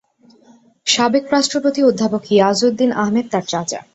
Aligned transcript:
সাবেক 0.87 1.25
রাষ্ট্রপতি 1.31 1.79
অধ্যাপক 1.83 2.23
ইয়াজউদ্দিন 2.31 2.91
আহমেদ 3.01 3.25
তার 3.31 3.45
চাচা। 3.47 3.79